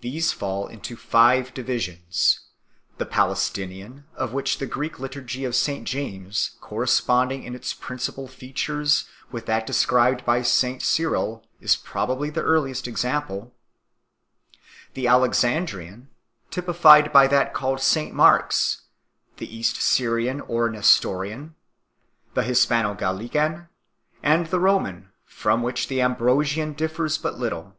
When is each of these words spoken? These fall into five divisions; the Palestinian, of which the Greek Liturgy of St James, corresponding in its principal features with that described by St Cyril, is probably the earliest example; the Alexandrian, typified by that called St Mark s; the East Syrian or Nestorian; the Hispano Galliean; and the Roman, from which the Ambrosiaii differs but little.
These 0.00 0.32
fall 0.32 0.66
into 0.68 0.96
five 0.96 1.52
divisions; 1.52 2.40
the 2.96 3.04
Palestinian, 3.04 4.06
of 4.16 4.32
which 4.32 4.56
the 4.56 4.64
Greek 4.64 4.98
Liturgy 4.98 5.44
of 5.44 5.54
St 5.54 5.86
James, 5.86 6.52
corresponding 6.62 7.42
in 7.42 7.54
its 7.54 7.74
principal 7.74 8.26
features 8.26 9.04
with 9.30 9.44
that 9.44 9.66
described 9.66 10.24
by 10.24 10.40
St 10.40 10.80
Cyril, 10.80 11.46
is 11.60 11.76
probably 11.76 12.30
the 12.30 12.40
earliest 12.40 12.88
example; 12.88 13.52
the 14.94 15.06
Alexandrian, 15.06 16.08
typified 16.50 17.12
by 17.12 17.26
that 17.26 17.52
called 17.52 17.82
St 17.82 18.14
Mark 18.14 18.46
s; 18.52 18.84
the 19.36 19.54
East 19.54 19.76
Syrian 19.76 20.40
or 20.40 20.70
Nestorian; 20.70 21.54
the 22.32 22.44
Hispano 22.44 22.94
Galliean; 22.94 23.68
and 24.22 24.46
the 24.46 24.58
Roman, 24.58 25.10
from 25.26 25.62
which 25.62 25.88
the 25.88 25.98
Ambrosiaii 25.98 26.74
differs 26.78 27.18
but 27.18 27.38
little. 27.38 27.76